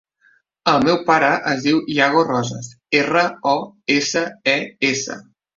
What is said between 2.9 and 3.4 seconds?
erra,